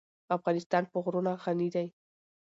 افغانستان 0.37 0.83
په 0.91 0.97
غرونه 1.03 1.31
غني 1.43 1.69
دی. 1.75 1.87